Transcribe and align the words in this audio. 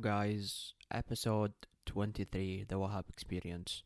guys? 0.00 0.72
Episode 0.90 1.52
23 1.84 2.64
The 2.66 2.76
Wahab 2.76 3.04
Experience 3.10 3.82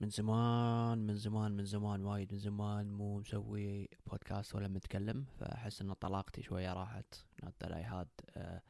من 0.00 0.08
زمان 0.08 0.98
من 0.98 1.16
زمان 1.16 1.52
من 1.52 1.64
زمان 1.64 2.04
وايد 2.04 2.32
من 2.32 2.38
زمان 2.38 2.92
مو 2.92 3.18
مسوي 3.18 3.88
بودكاست 4.06 4.54
ولا 4.54 4.68
متكلم 4.68 5.24
فأحس 5.40 5.80
ان 5.80 5.92
طلاقتي 5.92 6.42
شوية 6.42 6.72
راحت 6.72 7.24
not 7.44 7.52
that 7.64 7.72
I 7.72 7.80
had 7.80 8.06
uh, 8.36 8.60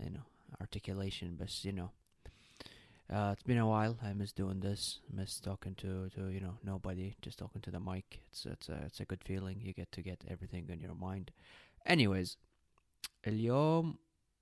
you 0.00 0.10
know 0.10 0.26
articulation 0.60 1.36
بس 1.40 1.66
you 1.66 1.72
know 1.72 1.90
uh, 3.12 3.32
it's 3.32 3.44
been 3.44 3.58
a 3.58 3.66
while 3.66 3.96
I 4.02 4.12
miss 4.14 4.32
doing 4.32 4.60
this 4.60 4.98
miss 5.12 5.40
talking 5.40 5.76
to 5.76 6.08
to 6.16 6.28
you 6.28 6.40
know 6.40 6.54
nobody 6.64 7.14
just 7.22 7.38
talking 7.38 7.62
to 7.62 7.70
the 7.70 7.80
mic 7.80 8.20
it's 8.32 8.46
it's 8.46 8.68
a, 8.68 8.78
it's 8.86 9.00
a 9.00 9.04
good 9.04 9.22
feeling 9.22 9.60
you 9.60 9.72
get 9.72 9.92
to 9.92 10.02
get 10.02 10.24
everything 10.28 10.64
in 10.74 10.80
your 10.80 10.96
mind 10.96 11.30
anyways 11.86 12.36
اليوم 13.26 13.96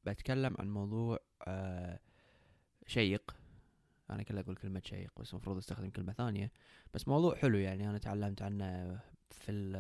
بتكلم 0.05 0.55
عن 0.59 0.69
موضوع 0.69 1.19
آه 1.47 1.99
شيق. 2.87 3.35
أنا 4.09 4.23
كله 4.23 4.39
أقول 4.39 4.55
كلمة 4.55 4.81
شيق 4.85 5.19
بس 5.19 5.31
المفروض 5.33 5.57
أستخدم 5.57 5.89
كلمة 5.89 6.13
ثانية. 6.13 6.51
بس 6.93 7.07
موضوع 7.07 7.35
حلو 7.35 7.57
يعني 7.57 7.89
أنا 7.89 7.97
تعلمت 7.97 8.41
عنه 8.41 8.99
في 9.31 9.71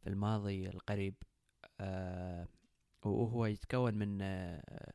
في 0.00 0.06
الماضي 0.06 0.68
القريب. 0.68 1.14
آه 1.80 2.48
وهو 3.04 3.46
يتكون 3.46 3.94
من 3.94 4.18
آه 4.22 4.92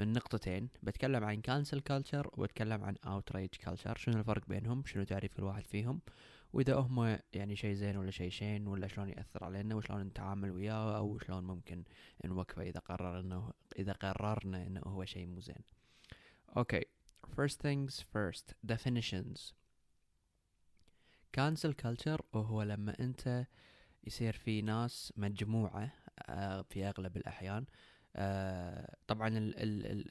من 0.00 0.12
نقطتين 0.12 0.68
بتكلم 0.82 1.24
عن 1.24 1.40
cancel 1.40 1.80
culture 1.80 2.30
وبتكلم 2.32 2.84
عن 2.84 2.96
outrage 3.06 3.48
culture 3.48 3.96
شنو 3.96 4.18
الفرق 4.18 4.46
بينهم؟ 4.48 4.84
شنو 4.86 5.04
تعريف 5.04 5.34
كل 5.34 5.42
واحد 5.42 5.64
فيهم؟ 5.64 6.00
وإذا 6.52 6.74
هم 6.74 7.18
يعني 7.32 7.56
شيء 7.56 7.74
زين 7.74 7.96
ولا 7.96 8.10
شيء 8.10 8.30
شين 8.30 8.66
ولا 8.66 8.86
شلون 8.86 9.08
يأثر 9.08 9.44
علينا؟ 9.44 9.74
وشلون 9.74 10.02
نتعامل 10.02 10.50
وياه؟ 10.50 10.96
أو 10.96 11.18
شلون 11.18 11.44
ممكن 11.44 11.84
نوقفه 12.24 12.62
إذا 12.62 12.80
قرر 12.80 13.20
إنه 13.20 13.52
إذا 13.78 13.92
قررنا 13.92 14.66
إنه 14.66 14.80
هو 14.86 15.04
شيء 15.04 15.26
مو 15.26 15.40
زين. 15.40 15.64
okay 16.56 16.84
first 17.36 17.58
things 17.60 18.04
first. 18.14 18.54
Definitions. 18.66 19.52
Cancel 21.32 21.74
culture 21.74 22.20
وهو 22.32 22.62
لما 22.62 22.96
أنت 23.00 23.46
يصير 24.04 24.32
في 24.32 24.62
ناس 24.62 25.12
مجموعة 25.16 25.92
آه، 26.28 26.62
في 26.62 26.88
أغلب 26.88 27.16
الأحيان 27.16 27.66
طبعا 29.06 29.28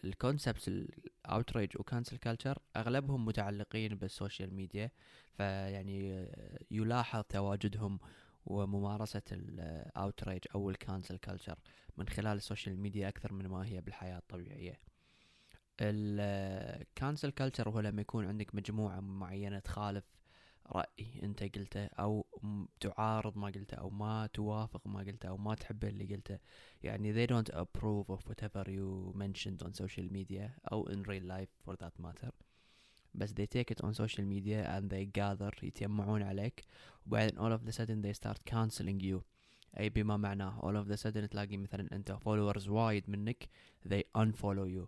ال 0.06 0.12
concepts 0.12 0.68
ال 0.68 0.80
outrage 0.80 1.70
و 1.80 1.85
cancel 1.85 2.18
culture 2.18 2.60
أغلبهم 2.76 3.26
متعلقين 3.26 3.96
بال 3.96 4.10
social 4.10 4.54
media 4.54 4.92
فيعني 5.38 6.28
يلاحظ 6.72 7.24
تواجدهم 7.30 8.00
وممارسة 8.46 9.22
ال 9.32 9.45
outrage 9.45 10.40
أو 10.56 10.70
ال 10.70 10.77
cancel 10.77 11.18
culture 11.18 11.60
من 11.98 12.10
خلال 12.10 12.38
ال 12.38 12.44
social 12.44 12.80
media 12.80 13.10
أكثر 13.10 13.34
من 13.34 13.48
ما 13.48 13.66
هي 13.66 13.82
بالحياة 13.82 14.18
الطبيعية. 14.18 14.80
ال 15.82 16.03
cancel 16.03 17.32
culture 17.32 17.70
هو 17.70 17.80
لما 17.80 18.02
يكون 18.02 18.26
عندك 18.26 18.56
مجموعة 18.56 19.00
معينة 19.00 19.60
تخالف 19.60 20.19
رأي 20.72 21.24
انت 21.24 21.44
قلته 21.44 21.86
أو 21.86 22.26
تعارض 22.80 23.38
ما 23.38 23.48
قلته 23.48 23.76
أو 23.76 23.90
ما 23.90 24.28
توافق 24.34 24.88
ما 24.88 25.00
قلته 25.00 25.30
أو 25.30 25.38
ما 25.38 25.56
تحب 25.56 25.84
اللي 25.84 26.16
قلته 26.16 26.40
يعني 26.84 27.14
they 27.14 27.30
don't 27.30 27.54
approve 27.54 28.10
of 28.10 28.20
whatever 28.30 28.64
you 28.70 29.14
mentioned 29.16 29.64
on 29.64 29.74
social 29.74 30.08
media 30.12 30.50
أو 30.72 30.90
in 30.90 31.04
real 31.04 31.24
life 31.24 31.50
for 31.66 31.76
that 31.76 32.06
matter 32.06 32.32
بس 33.14 33.32
they 33.34 33.48
take 33.48 33.72
it 33.72 33.84
on 33.84 33.94
social 33.94 34.26
media 34.26 34.78
and 34.78 34.90
they 34.90 35.06
gather 35.20 35.64
يتجمعون 35.64 36.24
عليك 36.24 36.64
وبعدين 37.06 37.40
all 37.40 37.60
of 37.60 37.66
the 37.66 37.74
sudden 37.74 38.02
they 38.02 38.14
start 38.14 38.38
cancelling 38.54 39.02
you 39.02 39.22
اي 39.80 39.90
بما 39.90 40.18
معناه 40.18 40.60
all 40.62 40.86
of 40.86 40.92
the 40.92 40.98
sudden 40.98 41.28
تلاقي 41.30 41.58
مثلا 41.58 41.88
انت 41.94 42.12
followers 42.12 42.68
وايد 42.68 43.10
منك 43.10 43.50
they 43.88 44.02
unfollow 44.18 44.68
you 44.78 44.88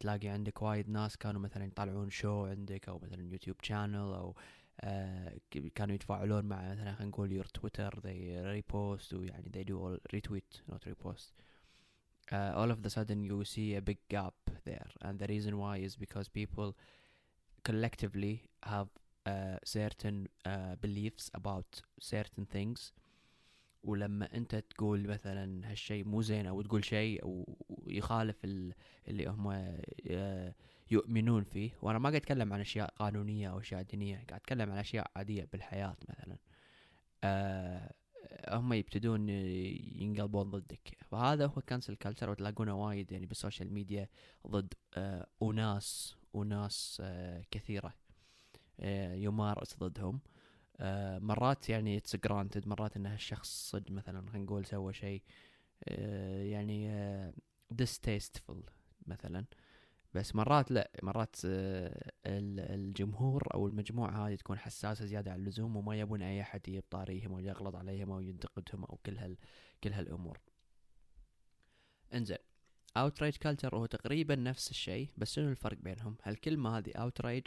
تلاقي 0.00 0.28
عندك 0.28 0.62
وايد 0.62 0.88
ناس 0.88 1.16
كانوا 1.16 1.40
مثلا 1.40 1.64
يطلعون 1.64 2.10
شو 2.10 2.46
عندك 2.46 2.88
أو 2.88 2.98
مثلا 2.98 3.32
يوتيوب 3.32 3.56
channel 3.62 3.94
أو 3.94 4.30
آه 4.30 4.34
كانوا 5.74 5.94
يتفاعلون 5.94 6.44
مع 6.44 6.70
مثلا 6.70 6.94
خلينا 6.94 7.10
نقول 7.10 7.32
يور 7.32 7.44
تويتر 7.44 8.00
they 8.00 8.62
repost 8.62 9.12
ويعني 9.12 9.50
they 9.56 9.64
do 9.68 9.74
all 9.74 10.16
retweet 10.16 10.72
not 10.72 10.80
repost 10.88 11.32
uh, 12.32 12.52
all 12.56 12.70
of 12.70 12.82
the 12.82 12.90
sudden 12.90 13.22
you 13.22 13.44
see 13.44 13.74
a 13.74 13.80
big 13.80 13.98
gap 14.08 14.34
there 14.64 14.90
and 15.02 15.18
the 15.18 15.26
reason 15.26 15.58
why 15.58 15.76
is 15.76 15.96
because 15.96 16.28
people 16.28 16.74
collectively 17.68 18.34
have 18.62 18.88
uh, 19.26 19.56
certain 19.64 20.28
uh, 20.44 20.74
beliefs 20.80 21.30
about 21.34 21.82
certain 22.00 22.46
things 22.46 22.92
ولما 23.84 24.28
انت 24.34 24.54
تقول 24.54 25.06
مثلا 25.08 25.70
هالشيء 25.70 26.04
مو 26.04 26.22
زين 26.22 26.46
أو 26.46 26.62
تقول 26.62 26.84
شيء 26.84 27.22
أو 27.22 27.56
يخالف 27.86 28.36
اللي 29.08 29.26
هم 29.26 29.52
uh, 29.52 30.52
يؤمنون 30.92 31.44
فيه. 31.44 31.70
وأنا 31.82 31.98
ما 31.98 32.08
قاعد 32.08 32.20
أتكلم 32.20 32.52
عن 32.52 32.60
أشياء 32.60 32.94
قانونية 32.96 33.50
أو 33.50 33.60
أشياء 33.60 33.82
دينية 33.82 34.14
قاعد 34.14 34.32
أتكلم 34.32 34.70
عن 34.72 34.78
أشياء 34.78 35.10
عادية 35.16 35.48
بالحياة 35.52 35.96
مثلا. 36.08 36.38
آه 37.24 37.94
هم 38.48 38.72
يبتدون 38.72 39.28
ينقلبون 39.28 40.50
ضدك. 40.50 40.96
فهذا 41.10 41.46
هو 41.46 41.62
cancel 41.66 41.96
culture 41.96 42.30
وتلاقونه 42.30 42.84
وايد 42.84 43.12
يعني 43.12 43.26
بال 43.26 43.37
social 43.37 43.72
media 43.72 44.08
ضد 44.46 44.74
آه 44.94 45.26
أناس 45.42 46.16
أناس 46.36 47.02
آه 47.04 47.44
كثيرة 47.50 47.94
آه 48.80 49.14
يمارس 49.14 49.76
ضدهم. 49.76 50.20
آه 50.80 51.18
مرات 51.18 51.68
يعني 51.68 51.96
it's 51.96 52.16
granted 52.16 52.68
مرات 52.68 52.96
إن 52.96 53.06
هالشخص 53.06 53.70
صدق 53.70 53.90
مثلا 53.90 54.30
خلينا 54.30 54.44
نقول 54.44 54.66
سوى 54.66 54.92
شيء. 54.92 55.22
آه 55.88 56.42
يعني 56.42 56.90
آه 56.90 57.32
distasteful 57.82 58.62
مثلا. 59.06 59.38
آه 59.38 59.61
بس 60.14 60.36
مرات 60.36 60.70
لا 60.70 60.90
مرات 61.02 61.36
آه، 61.44 62.12
الجمهور 62.26 63.54
أو 63.54 63.66
المجموعة 63.66 64.26
هذه 64.28 64.34
تكون 64.34 64.58
حساسة 64.58 65.04
زيادة 65.04 65.32
عن 65.32 65.38
اللزوم 65.38 65.76
وما 65.76 66.00
يبون 66.00 66.22
أي 66.22 66.40
أحد 66.40 66.68
يطاريهم 66.68 67.32
أو 67.32 67.38
يغلط 67.38 67.76
عليهم 67.76 68.10
أو 68.10 68.20
ينتقدهم 68.20 68.84
أو 68.84 68.98
كل 69.06 69.18
هال 69.18 69.36
كل 69.84 69.92
هالأمور. 69.92 70.40
إنزين 72.14 72.38
outrage 72.96 73.36
culture 73.36 73.76
هو 73.76 73.86
تقريبا 73.86 74.34
نفس 74.34 74.70
الشيء 74.70 75.08
بس 75.16 75.32
شنو 75.32 75.48
الفرق 75.48 75.78
بينهم؟ 75.78 76.16
هالكلمة 76.22 76.78
هذه 76.78 76.92
outrage 76.96 77.46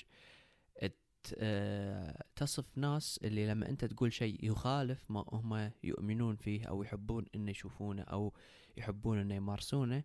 آه، 1.38 2.24
تصف 2.36 2.78
ناس 2.78 3.20
اللي 3.24 3.48
لما 3.48 3.70
أنت 3.70 3.86
تقول 3.86 4.14
شيء 4.14 4.46
يخالف 4.46 5.12
ما 5.12 5.26
هم 5.28 5.72
يؤمنون 5.84 6.36
فيه 6.36 6.66
أو 6.66 6.84
يحبون 6.84 7.26
إنه 7.36 7.52
يشوفونه 7.52 8.02
أو 8.02 8.34
يحبون 8.78 9.20
إنه 9.20 9.36
يمارسونه 9.36 10.04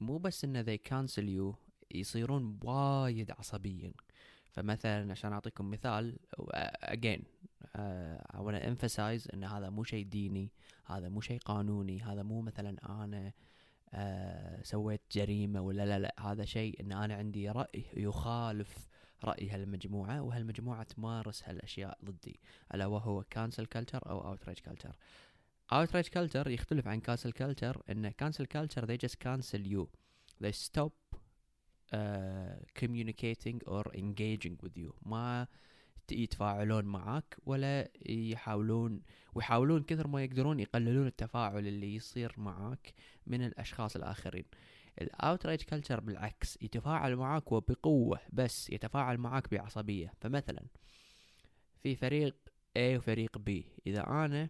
مو 0.00 0.18
بس 0.18 0.44
انه 0.44 0.62
they 0.62 0.78
cancel 0.78 1.24
you 1.24 1.71
يصيرون 1.94 2.58
وايد 2.64 3.30
عصبيين. 3.30 3.94
فمثلا 4.52 5.10
عشان 5.10 5.32
أعطيكم 5.32 5.70
مثال 5.70 6.18
uh, 7.76 8.36
I 8.36 8.40
wanna 8.40 8.60
emphasize 8.60 9.34
إن 9.34 9.44
هذا 9.44 9.70
مو 9.70 9.84
شيء 9.84 10.04
ديني 10.06 10.52
هذا 10.86 11.08
مو 11.08 11.20
شيء 11.20 11.38
قانوني 11.38 12.02
هذا 12.02 12.22
مو 12.22 12.40
مثلا 12.40 12.76
أنا 13.04 13.32
uh, 13.92 14.62
سويت 14.62 15.00
جريمة 15.12 15.60
ولا 15.60 15.86
لا 15.86 15.98
لا 15.98 16.14
هذا 16.20 16.44
شيء 16.44 16.80
إن 16.80 16.92
أنا 16.92 17.14
عندي 17.14 17.50
رأي 17.50 17.84
يخالف 17.96 18.88
رأي 19.24 19.50
هالمجموعة 19.50 20.22
وهالمجموعة 20.22 20.82
تمارس 20.82 21.42
هالأشياء 21.48 21.98
ضدي 22.04 22.40
ألا 22.74 22.86
وهو 22.86 23.24
cancel 23.34 23.64
culture 23.76 24.06
أو 24.06 24.36
outrage 24.36 24.60
culture. 24.70 24.94
outrage 25.72 26.10
culture 26.10 26.46
يختلف 26.46 26.88
عن 26.88 27.00
cancel 27.00 27.32
culture 27.32 27.80
إن 27.90 28.12
cancel 28.22 28.46
culture 28.46 28.86
they 28.86 28.98
just 29.06 29.18
cancel 29.18 29.60
you. 29.60 29.88
They 30.40 30.52
stop 30.52 30.92
communicating 32.74 33.58
or 33.66 33.84
engaging 33.94 34.56
with 34.62 34.76
you. 34.76 34.92
ما 35.02 35.46
يتفاعلون 36.12 36.84
معك 36.84 37.36
ولا 37.46 37.88
يحاولون 38.06 39.02
ويحاولون 39.34 39.82
كثر 39.82 40.06
ما 40.08 40.24
يقدرون 40.24 40.60
يقللون 40.60 41.06
التفاعل 41.06 41.66
اللي 41.66 41.94
يصير 41.94 42.34
معك 42.36 42.94
من 43.26 43.46
الأشخاص 43.46 43.96
الآخرين. 43.96 44.44
ال 45.00 45.08
outrage 45.08 45.62
culture 45.62 46.00
بالعكس 46.00 46.58
يتفاعل 46.62 47.16
معك 47.16 47.52
وبقوة 47.52 48.20
بس 48.32 48.70
يتفاعل 48.70 49.18
معك 49.18 49.50
بعصبية. 49.50 50.12
فمثلا 50.20 50.62
في 51.82 51.96
فريق 51.96 52.36
A 52.78 52.96
وفريق 52.96 53.38
B. 53.38 53.50
إذا 53.86 54.06
أنا 54.06 54.48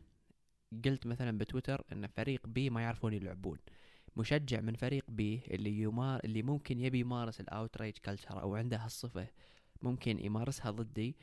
قلت 0.85 1.07
مثلا 1.07 1.39
بتويتر 1.39 1.85
إن 1.93 2.07
فريق 2.07 2.47
B 2.47 2.59
ما 2.59 2.83
يعرفون 2.83 3.13
يلعبون. 3.13 3.59
مشجع 4.17 4.61
من 4.61 4.75
فريق 4.75 5.05
B 5.09 5.43
اللي 5.51 5.79
يمار 5.79 6.21
اللي 6.25 6.43
ممكن 6.43 6.81
يبي 6.81 7.01
يمارس 7.01 7.41
ال 7.41 7.48
outrage 7.48 7.97
culture 8.05 8.43
أو 8.43 8.57
عنده 8.57 8.77
هالصفة 8.77 9.27
ممكن 9.83 10.25
يمارسها 10.25 10.71
ضدي 10.71 11.17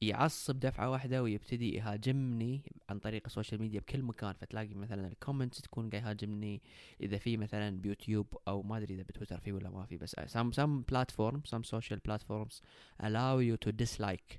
يعصب 0.00 0.60
دفعة 0.60 0.90
واحدة 0.90 1.22
ويبتدي 1.22 1.74
يهاجمني 1.74 2.62
عن 2.90 2.98
طريق 2.98 3.22
ال 3.26 3.31
social 3.31 3.60
media 3.60 3.80
بكل 3.80 4.02
مكان. 4.02 4.32
فتلاقي 4.32 4.74
مثلا 4.74 5.08
ال 5.08 5.14
comments 5.14 5.60
تكون 5.60 5.90
قاعد 5.90 6.04
يهاجمني 6.04 6.62
إذا 7.00 7.18
في 7.18 7.36
مثلا 7.36 7.80
بيوتيوب 7.80 8.26
أو 8.48 8.62
ما 8.62 8.76
أدري 8.78 8.94
إذا 8.94 9.02
بتويتر 9.02 9.40
في 9.40 9.52
ولا 9.52 9.70
ما 9.70 9.86
في 9.86 9.96
بس 9.96 10.16
some 10.16 10.52
some 10.52 10.84
platforms 10.92 11.50
some 11.50 11.64
social 11.64 11.98
platforms 12.08 12.62
allow 13.02 13.38
you 13.38 13.56
to 13.66 13.72
dislike. 13.72 14.38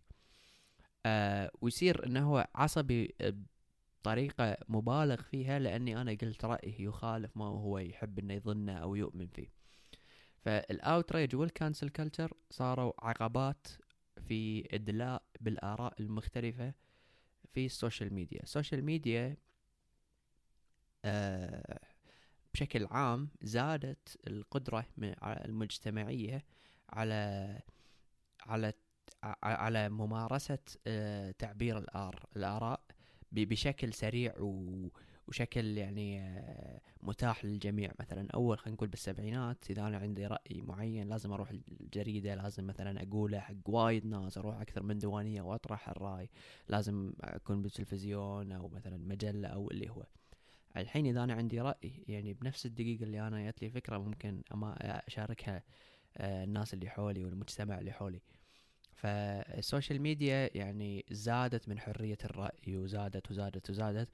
uh, 1.06 1.50
ويصير 1.62 2.06
إنه 2.06 2.30
هو 2.30 2.48
عصبي 2.56 3.16
بطريقة 4.06 4.58
مبالغ 4.70 5.22
فيها 5.22 5.60
لأني 5.60 6.02
أنا 6.02 6.12
قلت 6.12 6.46
رأيه 6.46 6.82
يخالف 6.82 7.38
ما 7.38 7.46
هو 7.46 7.78
يحب 7.78 8.20
إنه 8.20 8.34
يظنه 8.34 8.74
أو 8.78 8.96
يؤمن 8.96 9.28
فيه. 9.28 9.48
فال 10.42 10.63
outrage 10.63 11.36
وال 11.36 11.49
cancel 11.49 11.90
culture 11.90 12.34
صاروا 12.52 12.94
عقبات 13.00 13.68
في 14.28 14.68
إدلاء 14.76 15.24
بالآراء 15.42 16.02
المختلفة 16.02 16.74
في 17.54 17.66
ال 17.66 17.73
social 17.73 18.14
media 18.14 18.44
ال 18.44 18.50
social 18.50 18.84
media 18.86 19.38
آه 21.06 21.80
بشكل 22.54 22.88
عام 22.92 23.30
زادت 23.42 24.18
القدرة 24.28 24.86
المجتمعية 25.24 26.46
على 26.90 27.62
على 28.42 28.74
على 29.44 29.90
ممارسة 29.90 30.60
آه، 30.88 31.32
تعبير 31.32 31.78
الآر 31.78 32.26
الآراء. 32.36 32.85
بشكل 33.40 33.94
سريع 33.94 34.34
وشكل 35.28 35.78
يعني 35.78 36.22
آه، 36.22 36.82
متاح 37.04 37.46
للجميع. 37.46 37.92
مثلا 38.00 38.28
أول 38.34 38.60
خلينا 38.60 38.76
نقول 38.76 38.90
بالسبعينات 38.90 39.72
إذا 39.72 39.88
أنا 39.88 39.98
عندي 39.98 40.28
رأي 40.28 40.62
معين 40.62 41.10
لازم 41.10 41.32
أروح 41.34 41.50
الجريدة 41.52 42.36
لازم 42.36 42.68
مثلا 42.68 43.04
أقوله 43.04 43.40
حق 43.40 43.54
وايد 43.66 44.06
ناس 44.06 44.38
أروح 44.38 44.62
أكثر 44.62 44.84
من 44.84 44.98
ديوانية 44.98 45.42
وأطرح 45.42 45.90
الرأي. 45.90 46.30
لازم 46.70 47.14
أكون 47.22 47.62
بالتلفزيون 47.62 48.52
أو 48.52 48.68
مثلا 48.70 48.98
مجلة 48.98 49.48
أو 49.48 49.72
اللي 49.72 49.90
هو. 49.90 50.06
الحين 50.78 51.06
إذا 51.06 51.24
أنا 51.24 51.34
عندي 51.34 51.62
رأي 51.62 52.04
يعني 52.08 52.34
بنفس 52.34 52.66
الدقيقة 52.66 53.04
اللي 53.04 53.28
أنا 53.28 53.52
جت 53.52 53.62
لي 53.62 53.70
فكرة 53.70 53.98
ممكن 53.98 54.42
أما 54.54 54.76
أشاركها 55.08 55.64
آه، 56.18 56.44
الناس 56.44 56.74
اللي 56.74 56.90
حولي 56.90 57.26
والمجتمع 57.26 57.80
اللي 57.80 57.92
حولي. 57.92 58.22
فال 58.96 59.22
social 59.22 60.02
media 60.02 60.50
يعني 60.58 61.06
زادت 61.12 61.70
من 61.70 61.80
حرية 61.80 62.18
الرأي 62.26 62.78
وزادت 62.78 63.32
وزادت 63.32 63.70
وزادت. 63.70 64.10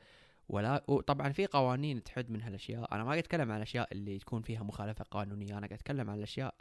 ولا 0.50 0.84
وطبعا 0.88 1.32
في 1.32 1.46
قوانين 1.46 2.04
تحد 2.04 2.32
من 2.32 2.42
هالأشياء. 2.42 2.94
أنا 2.96 3.04
ما 3.04 3.10
قاعد 3.10 3.18
أتكلم 3.18 3.52
عن 3.52 3.58
الأشياء 3.58 3.88
اللي 3.92 4.20
تكون 4.20 4.42
فيها 4.42 4.64
مخالفة 4.64 5.04
قانونية. 5.04 5.58
أنا 5.58 5.68
قاعد 5.68 5.74
أتكلم 5.74 6.10
عن 6.10 6.18
الأشياء 6.18 6.56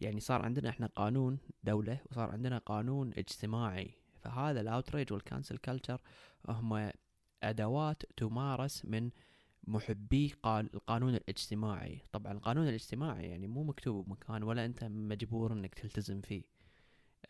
يعني 0.00 0.20
صار 0.20 0.42
عندنا 0.42 0.68
إحنا 0.68 0.86
قانون 0.86 1.38
دولة 1.64 1.98
وصار 2.10 2.30
عندنا 2.30 2.58
قانون 2.58 3.10
اجتماعي. 3.18 3.90
فهذا 4.20 4.60
ال 4.60 4.66
outrage 4.66 5.12
وال 5.12 5.23
cancel 5.23 5.56
culture 5.56 6.00
هم 6.48 6.90
أدوات 7.42 8.02
تمارس 8.16 8.84
من 8.84 9.10
محبي 9.64 10.34
القانون 10.46 11.14
الاجتماعي. 11.14 12.02
طبعا 12.12 12.32
القانون 12.32 12.68
الاجتماعي 12.68 13.26
يعني 13.28 13.46
مو 13.46 13.64
مكتوب 13.64 14.06
بمكان 14.06 14.42
ولا 14.42 14.64
أنت 14.64 14.84
مجبور 14.84 15.52
إنك 15.52 15.74
تلتزم 15.74 16.20
فيه. 16.20 16.42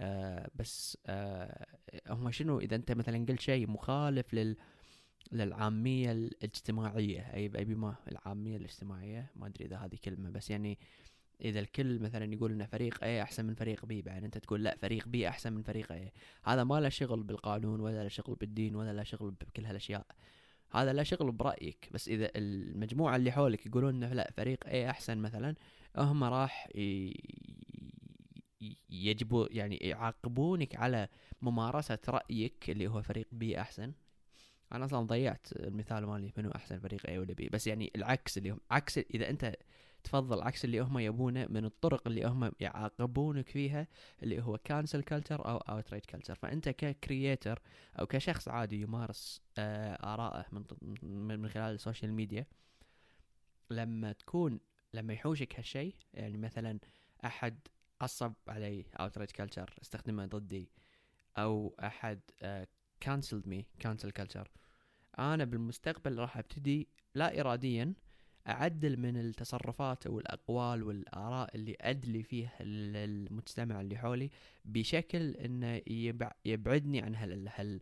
آه 0.00 0.50
بس 0.54 0.98
آه 1.06 1.66
هم 2.08 2.30
شنو؟ 2.30 2.58
إذا 2.58 2.76
أنت 2.76 2.92
مثلا 2.92 3.26
قلت 3.28 3.40
شيء 3.40 3.70
مخالف 3.70 4.34
لل 4.34 4.56
للعامية 5.32 6.12
الاجتماعية 6.12 7.34
أي 7.34 7.48
بما 7.48 7.94
العامية 8.08 8.56
الاجتماعية 8.56 9.30
ما 9.36 9.46
أدري 9.46 9.64
إذا 9.64 9.76
هذه 9.76 9.98
كلمة 10.04 10.30
بس 10.30 10.50
يعني 10.50 10.78
إذا 11.40 11.60
الكل 11.60 11.98
مثلا 11.98 12.34
يقول 12.34 12.52
إن 12.52 12.66
فريق 12.66 12.98
A 12.98 13.04
أحسن 13.04 13.44
من 13.44 13.54
فريق 13.54 13.80
B 13.80 13.88
بعدين 13.88 14.24
أنت 14.24 14.38
تقول 14.38 14.64
لا 14.64 14.76
فريق 14.76 15.04
B 15.04 15.16
أحسن 15.16 15.52
من 15.52 15.62
فريق 15.62 15.92
A 15.92 16.10
هذا 16.44 16.64
ما 16.64 16.80
له 16.80 16.88
شغل 16.88 17.22
بالقانون 17.22 17.80
ولا 17.80 18.02
له 18.02 18.08
شغل 18.08 18.34
بالدين 18.34 18.76
ولا 18.76 18.92
له 18.92 19.02
شغل 19.02 19.30
بكل 19.30 19.64
هالأشياء. 19.64 20.06
هذا 20.72 20.92
لا 20.92 21.02
شغل 21.02 21.32
برأيك 21.32 21.88
بس 21.92 22.08
إذا 22.08 22.30
المجموعة 22.36 23.16
اللي 23.16 23.32
حولك 23.32 23.66
يقولون 23.66 23.94
إنه 23.94 24.12
لا 24.12 24.32
فريق 24.36 24.64
A 24.64 24.74
أحسن 24.74 25.18
مثلا 25.18 25.54
هم 25.96 26.24
راح 26.24 26.68
يجبوا 28.90 29.46
يعني 29.50 29.76
يعاقبونك 29.76 30.76
على 30.76 31.08
ممارسة 31.42 31.98
رأيك 32.08 32.70
اللي 32.70 32.86
هو 32.88 33.02
فريق 33.02 33.26
B 33.40 33.58
أحسن. 33.58 33.92
أنا 34.72 34.84
أصلا 34.84 35.06
ضيعت 35.06 35.46
المثال 35.52 36.06
مالي 36.06 36.32
منو 36.36 36.50
أحسن 36.50 36.78
فريق 36.78 37.06
اي 37.08 37.18
ولا 37.18 37.34
بي 37.34 37.48
بس 37.48 37.66
يعني 37.66 37.90
العكس 37.96 38.38
اللي 38.38 38.50
هم 38.50 38.60
عكس 38.70 38.98
إذا 38.98 39.30
أنت 39.30 39.56
تفضل 40.04 40.42
عكس 40.42 40.64
اللي 40.64 40.80
هم 40.80 40.98
يبونه 40.98 41.46
من 41.50 41.64
الطرق 41.64 42.06
اللي 42.06 42.24
هم 42.24 42.52
يعاقبونك 42.60 43.48
فيها 43.48 43.86
اللي 44.22 44.42
هو 44.42 44.58
cancel 44.58 45.02
culture 45.02 45.48
أو 45.48 45.56
outrage 45.56 46.06
culture 46.06 46.34
فأنت 46.34 46.68
ك 46.68 46.80
creator 46.80 47.60
أو 48.00 48.06
كشخص 48.06 48.48
عادي 48.48 48.80
يمارس 48.80 49.42
آه 49.58 50.14
ارائه 50.14 50.46
من 51.02 51.40
من 51.40 51.48
خلال 51.48 51.74
ال 51.74 51.80
social 51.80 52.12
media 52.12 52.46
لما 53.70 54.12
تكون 54.12 54.60
لما 54.94 55.12
يحوشك 55.12 55.56
هالشيء 55.58 55.94
يعني 56.14 56.38
مثلا 56.38 56.78
أحد 57.24 57.58
عصب 58.00 58.32
علي 58.48 58.84
outrage 59.00 59.32
culture 59.32 59.74
استخدمه 59.82 60.26
ضدي. 60.26 60.70
أو 61.38 61.74
أحد 61.80 62.20
cancelled 63.00 63.48
me 63.48 63.66
cancel 63.78 64.10
culture 64.10 64.50
أنا 65.18 65.44
بالمستقبل 65.44 66.18
راح 66.18 66.38
أبتدي 66.38 66.88
لا 67.14 67.40
اراديا 67.40 67.94
أعدل 68.48 68.96
من 68.96 69.16
التصرفات 69.16 70.06
أو 70.06 70.20
الأقوال 70.20 70.82
والآراء 70.82 71.56
اللي 71.56 71.76
أدلي 71.80 72.22
فيها 72.22 72.52
المجتمع 72.60 73.80
اللي 73.80 73.96
حولي 73.96 74.30
بشكل 74.64 75.30
إنه 75.30 75.82
يبعدني 76.44 77.00
عن 77.00 77.14
هال 77.14 77.48
هال 77.48 77.80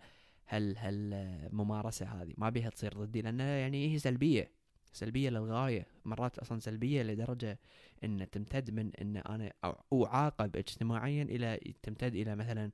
هال 0.49 0.77
هالممارسه 0.77 2.07
هذه. 2.07 2.35
ما 2.37 2.51
بيها 2.51 2.71
تصير 2.71 2.95
ضدي 2.95 3.23
لانها 3.23 3.59
يعني 3.59 3.93
هي 3.95 3.99
سلبية. 3.99 4.51
سلبية 4.93 5.31
للغاية. 5.31 5.87
مرات 6.09 6.39
أصلا 6.39 6.61
سلبية 6.61 7.03
لدرجة 7.03 7.59
إن 8.05 8.31
تمتد 8.31 8.71
من 8.71 8.97
إن 8.97 9.17
أنا 9.17 9.53
أعاقب 9.93 10.57
اجتماعيا 10.57 11.23
إلى 11.23 11.75
تمتد 11.83 12.15
إلى 12.15 12.37
مثلا 12.37 12.71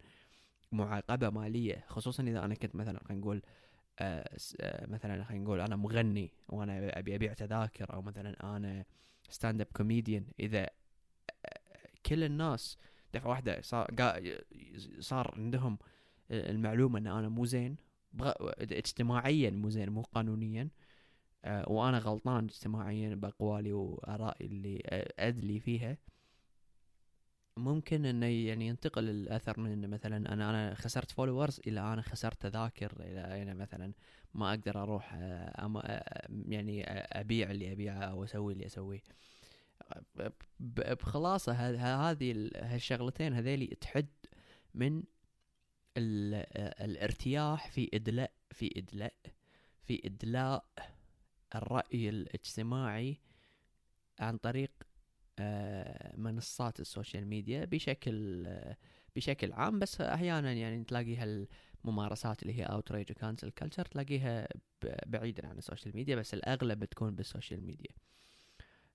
معاقبة 0.73 1.31
مالية 1.31 1.85
خصوصا 1.89 2.23
إذا 2.23 2.45
أنا 2.45 2.55
كنت 2.55 2.75
مثلا 2.77 3.01
خلينا 3.05 3.21
نقول 3.21 3.43
آه, 3.99 4.39
آه، 4.61 4.87
مثلا 4.87 5.25
خلينا 5.25 5.45
نقول 5.45 5.61
أنا 5.61 5.77
مغني 5.77 6.31
وأنا 6.49 6.99
أبي 6.99 7.15
أبيع 7.15 7.33
تذاكر 7.33 7.93
أو 7.93 8.03
مثلا 8.03 8.57
أنا 8.57 8.85
stand 9.29 9.61
up 9.61 9.67
comedian 9.77 10.27
إذا 10.41 10.63
آه، 10.63 11.61
كل 12.07 12.25
الناس 12.25 12.79
دفعة 13.15 13.29
واحدة 13.31 13.61
صار 13.61 13.95
صار 15.01 15.35
عندهم 15.37 15.79
المعلومة 16.31 16.99
إن 16.99 17.07
أنا 17.07 17.29
مو 17.29 17.45
زين 17.45 17.77
اجتماعيا 18.61 19.51
مو 19.51 19.71
زين 19.71 19.91
مو 19.91 20.03
قانونيا 20.03 20.63
آه 20.63 20.84
وأنا 21.47 21.99
غلطان 21.99 22.45
اجتماعيا 22.45 23.15
بأقوالي 23.15 23.73
وآرائي 23.73 24.47
اللي 24.47 24.83
أدلي 25.19 25.61
فيها. 25.61 25.97
ممكن 27.57 28.07
إنه 28.07 28.27
يعني 28.27 28.67
ينتقل 28.67 29.11
الأثر 29.11 29.61
من 29.61 29.73
إنه 29.73 29.87
مثلا 29.87 30.33
أنا 30.33 30.51
أنا 30.51 30.75
خسرت 30.75 31.11
فولورز 31.11 31.61
إلى 31.67 31.81
أنا 31.81 32.03
خسرت 32.03 32.43
تذاكر 32.43 32.93
إلى 33.01 33.43
أنا 33.43 33.55
مثلا 33.55 33.93
ما 34.35 34.51
أقدر 34.51 34.83
أروح 34.83 35.15
آه، 35.15 35.81
آه، 35.85 36.29
يعني 36.49 36.85
أبيع 36.91 37.51
اللي 37.51 37.73
أبيعه 37.73 37.99
أو 37.99 38.25
أسوي 38.25 38.53
اللي 38.53 38.67
أسويه. 38.67 39.03
بخلاصة 40.61 41.53
هذه 41.53 42.51
هالشغلتين 42.57 43.33
هذيلي 43.33 43.67
تحد 43.67 44.09
من 44.75 45.03
الارتياح 45.97 47.71
في 47.71 47.91
ادلاء 47.95 48.33
في 48.51 48.73
ادلاء 48.77 49.15
في 49.83 50.03
إدلاء 50.05 50.65
الرأي 51.55 52.09
الاجتماعي 52.09 53.21
عن 54.19 54.37
طريق 54.37 54.71
آه، 55.39 56.17
منصات 56.17 56.81
ال 56.81 56.87
social 56.87 57.27
media 57.27 57.65
بشكل 57.65 58.47
بشكل 59.17 59.53
عام. 59.53 59.79
بس 59.79 60.01
أحيانا 60.01 60.53
يعني 60.53 60.85
تلاقي 60.85 61.17
هالممارسات 61.17 62.43
اللي 62.43 62.55
هي 62.59 62.63
outrage 62.63 63.11
و 63.11 63.16
cancel 63.16 63.51
culture 63.51 63.85
تلاقيها 63.85 64.49
بعيدا 65.07 65.47
عن 65.49 65.59
ال 65.59 65.64
social 65.64 65.97
media 65.97 66.17
بس 66.17 66.35
الأغلب 66.35 66.79
بتكون 66.79 67.15
بال 67.15 67.27
social 67.27 67.65
media. 67.67 67.95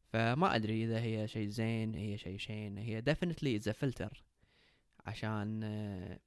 فما 0.07 0.55
أدري 0.55 0.83
إذا 0.83 0.99
هي 1.01 1.27
شيء 1.27 1.49
زين 1.49 1.95
هي 1.95 2.17
شيء 2.17 2.37
شين 2.37 2.77
هي 2.77 3.01
is 3.01 3.63
a 3.63 3.73
filter. 3.73 4.17
عشان 5.05 5.63
آه، 5.63 6.19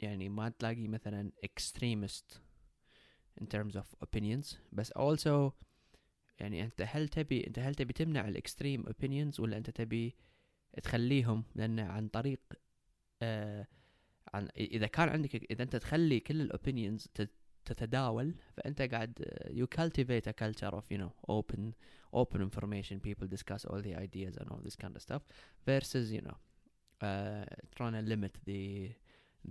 يعني 0.00 0.28
ما 0.28 0.48
تلاقي 0.48 0.88
مثلا 0.88 1.30
extremist 1.46 2.45
in 3.40 3.46
terms 3.46 3.76
of 3.76 4.06
opinions 4.06 4.56
بس 4.72 4.92
also 4.92 5.52
يعني 6.38 6.64
انت 6.64 6.82
هل 6.88 7.08
تبي 7.08 7.46
انت 7.46 7.58
هل 7.58 7.74
تبي 7.74 7.92
تمنع 7.92 8.28
ال 8.28 8.35
extreme 8.35 8.86
opinions 8.86 9.40
ولا 9.40 9.56
انت 9.56 9.70
تبي 9.70 10.14
تخليهم 10.82 11.44
لأن 11.54 11.80
عن 11.80 12.08
طريق 12.08 12.40
آه 13.22 13.66
عن 14.34 14.48
اذا 14.56 14.86
كان 14.86 15.08
عندك 15.08 15.50
اذا 15.50 15.62
انت 15.62 15.76
تخلي 15.76 16.20
كل 16.20 16.40
ال 16.40 16.48
opinions 16.48 17.08
تتداول 17.64 18.34
فانت 18.56 18.82
قاعد 18.82 19.24
you 19.50 19.78
cultivate 19.78 20.30
a 20.30 20.32
culture 20.32 20.74
of 20.74 20.84
you 20.90 20.98
know 20.98 21.12
open 21.28 21.74
open 22.12 22.40
information 22.40 23.00
people 23.00 23.26
discuss 23.36 23.64
all 23.64 23.80
the 23.82 23.94
ideas 24.06 24.36
and 24.36 24.46
all 24.50 24.60
this 24.66 24.76
kind 24.76 24.94
of 24.96 25.02
stuff 25.02 25.22
versus 25.66 26.12
you 26.12 26.22
know 26.26 26.36
uh, 27.06 27.44
trying 27.76 27.94
to 27.98 28.02
limit 28.12 28.34
the 28.44 28.62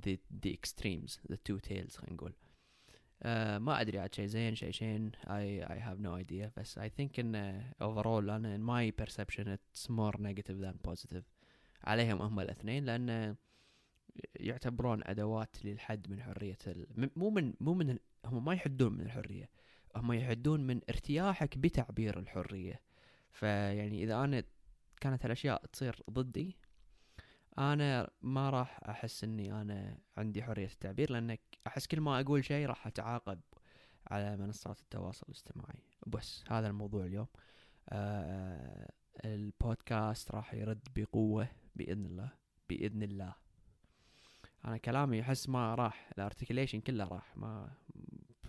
the 0.04 0.14
the 0.44 0.52
extremes 0.60 1.12
the 1.32 1.38
two 1.48 1.60
tails 1.70 1.98
خلينا 1.98 2.14
نقول 2.14 2.34
آه 2.34 2.45
ما 3.60 3.82
أدري 3.82 4.00
عاد 4.00 4.16
شيء 4.16 4.26
زين 4.26 4.56
شيء 4.56 4.72
شين. 4.72 5.12
I 5.24 5.66
I 5.68 5.80
have 5.80 6.00
no 6.00 6.16
idea. 6.24 6.52
بس 6.58 6.80
I 6.80 6.90
think 6.90 7.20
إن 7.20 7.64
overall 7.82 8.30
أنا 8.30 8.58
in 8.58 8.62
my 8.62 9.04
perception 9.04 9.48
it's 9.48 9.90
more 9.90 10.18
negative 10.20 10.60
than 10.62 10.92
positive. 10.92 11.24
عليهم 11.84 12.22
هم 12.22 12.40
الاثنين 12.40 12.86
لأن 12.86 13.36
يعتبرون 14.36 15.02
أدوات 15.04 15.66
للحد 15.66 16.10
من 16.10 16.22
حرية 16.22 16.58
ال... 16.68 17.10
مو 17.16 17.30
من 17.30 17.54
مو 17.60 17.74
من 17.74 17.98
هم 18.26 18.46
ما 18.46 18.54
يحدون 18.54 18.94
من 18.94 19.02
الحرية. 19.02 19.50
هم 19.96 20.14
يحدون 20.14 20.68
من 20.68 20.82
ارتياحك 20.90 21.58
بتعبير 21.58 22.20
الحرية. 22.20 22.82
فيعني 23.32 24.04
إذا 24.04 24.24
أنا 24.24 24.44
كانت 25.02 25.26
هالأشياء 25.26 25.66
تصير 25.66 26.02
ضدي 26.10 26.58
أنا 27.58 28.12
ما 28.22 28.50
راح 28.50 28.80
أحس 28.90 29.24
إني 29.24 29.62
أنا 29.62 29.98
عندي 30.18 30.44
حرية 30.44 30.66
التعبير 30.66 31.12
لأنك 31.12 31.42
أحس 31.68 31.88
كل 31.88 32.02
ما 32.02 32.20
أقول 32.20 32.46
شيء 32.46 32.66
راح 32.68 32.88
أتعاقب 32.88 33.40
على 34.08 34.38
منصات 34.38 34.80
التواصل 34.80 35.26
الاجتماعي. 35.30 35.84
بس 36.08 36.44
هذا 36.50 36.68
الموضوع 36.68 37.06
اليوم. 37.06 37.28
آه 37.90 38.92
البودكاست 39.26 40.32
راح 40.32 40.54
يرد 40.54 40.88
بقوة 40.96 41.48
بإذن 41.76 42.06
الله 42.06 42.30
بإذن 42.70 43.04
الله. 43.04 43.36
أنا 44.66 44.78
كلامي 44.78 45.22
أحس 45.22 45.50
ما 45.50 45.76
راح 45.76 46.12
الارتكليشن 46.18 46.82
كله 46.82 47.08
راح 47.08 47.38
ما 47.38 47.72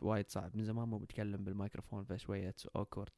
وايد 0.02 0.30
صعب. 0.30 0.56
من 0.56 0.64
زمان 0.64 0.88
مو 0.88 0.98
بتكلم 0.98 1.44
بالميكروفون 1.44 2.06
it's 2.06 2.66
awkward. 2.78 3.10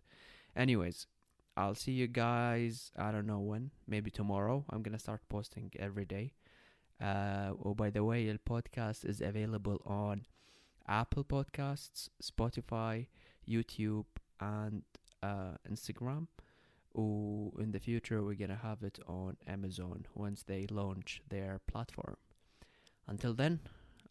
Anyways 0.57 1.18
I'll 1.59 1.75
see 1.75 1.91
you 1.91 2.07
guys 2.07 2.93
I 2.97 3.11
don't 3.11 3.27
know 3.27 3.41
when 3.41 3.73
maybe 3.89 4.13
tomorrow. 4.13 4.65
I'm 4.71 4.81
gonna 4.83 4.99
start 4.99 5.23
posting 5.29 5.73
every 5.77 6.05
day. 6.05 6.35
Uh, 7.03 7.51
oh 7.65 7.75
by 7.75 7.91
the 7.91 8.05
way 8.05 8.31
the 8.31 8.39
podcast 8.39 9.05
is 9.05 9.21
available 9.21 9.83
on 9.85 10.25
Apple 10.87 11.25
Podcasts 11.25 12.11
Spotify 12.23 13.07
YouTube 13.49 14.07
and 14.41 14.83
uh, 15.21 15.59
Instagram. 15.69 16.29
Ooh, 16.97 17.53
in 17.59 17.73
the 17.73 17.81
future 17.81 18.23
we're 18.23 18.35
gonna 18.35 18.61
have 18.63 18.85
it 18.85 19.01
on 19.09 19.37
Amazon 19.49 20.07
once 20.15 20.45
they 20.45 20.69
launch 20.71 21.23
their 21.29 21.61
platform. 21.67 22.17
Until 23.09 23.35
then 23.35 23.59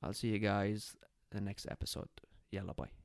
I'll 0.04 0.14
see 0.14 0.28
you 0.28 0.40
guys 0.40 0.98
in 1.32 1.38
the 1.38 1.44
next 1.46 1.66
episode. 1.72 2.10
Yalla 2.52 2.74
bye 2.74 2.97